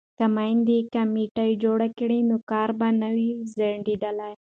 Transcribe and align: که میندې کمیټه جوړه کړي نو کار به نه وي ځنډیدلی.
که 0.17 0.25
میندې 0.35 0.77
کمیټه 0.93 1.45
جوړه 1.63 1.87
کړي 1.97 2.19
نو 2.29 2.35
کار 2.51 2.69
به 2.79 2.87
نه 3.01 3.09
وي 3.15 3.29
ځنډیدلی. 3.53 4.33